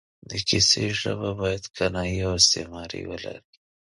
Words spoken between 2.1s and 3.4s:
او استعارې ولري.